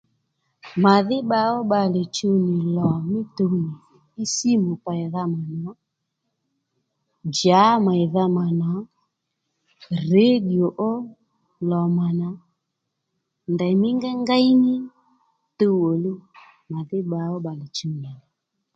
Màdhí 0.83 1.17
bba 1.23 1.39
ó 1.55 1.57
bbalè 1.65 2.01
chuw 2.15 2.35
nì 2.47 2.55
lò 2.75 2.89
mí 3.09 3.17
tuw 3.35 3.53
nì 4.15 4.23
simu 4.35 4.71
peydha 4.85 5.23
mànǎ 5.33 5.71
djǎ 7.29 7.61
mèydha 7.85 8.23
mànǎ 8.35 8.69
rediyo 10.11 10.67
ó 10.91 10.91
lò 11.69 11.81
mànǎ 11.97 12.29
ndèymí 13.53 13.87
ngeyngéy 13.97 14.47
ní 14.63 14.73
tuw 15.57 15.77
ò 15.91 15.93
luw 16.03 16.19
màdhí 16.71 16.99
bba 17.05 17.19
ó 17.33 17.37
bbalè 17.41 17.65
chuw 17.77 17.91
nì 17.93 17.99
lò 18.05 18.15